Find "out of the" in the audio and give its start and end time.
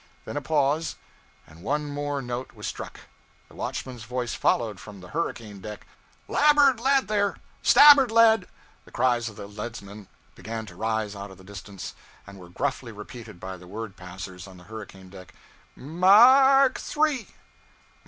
11.15-11.43